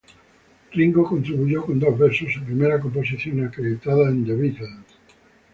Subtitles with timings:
[0.71, 4.79] Ringo contribuyó con los versos, su primera composición acreditada en The Beatles.